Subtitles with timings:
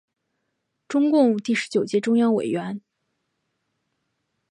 [0.87, 2.81] 中共第十九届中央委员。